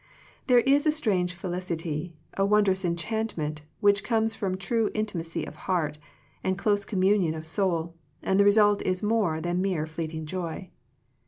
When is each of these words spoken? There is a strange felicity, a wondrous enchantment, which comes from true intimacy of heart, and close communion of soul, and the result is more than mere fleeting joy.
There 0.47 0.61
is 0.61 0.87
a 0.87 0.91
strange 0.91 1.35
felicity, 1.35 2.15
a 2.35 2.43
wondrous 2.43 2.83
enchantment, 2.83 3.61
which 3.81 4.03
comes 4.03 4.33
from 4.33 4.57
true 4.57 4.89
intimacy 4.95 5.45
of 5.45 5.55
heart, 5.69 5.99
and 6.43 6.57
close 6.57 6.85
communion 6.85 7.35
of 7.35 7.45
soul, 7.45 7.93
and 8.23 8.39
the 8.39 8.45
result 8.45 8.81
is 8.81 9.03
more 9.03 9.39
than 9.39 9.61
mere 9.61 9.85
fleeting 9.85 10.25
joy. 10.25 10.71